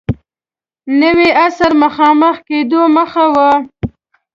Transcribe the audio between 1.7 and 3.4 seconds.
مخامخ کېدو مخه و.